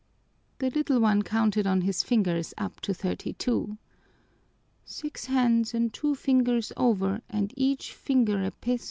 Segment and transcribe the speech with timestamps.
[0.57, 3.77] The little one counted on his fingers up to thirty two.
[4.83, 8.79] "Six hands and two fingers over and each finger a peso!"